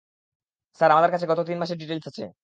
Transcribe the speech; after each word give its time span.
Sir, 0.79 0.89
আমাদের 0.91 1.11
কাছে 1.13 1.25
গত 1.31 1.39
তিন 1.47 1.57
মাসের 1.61 1.77
ডিটেইলস 1.77 2.05
আছে। 2.11 2.23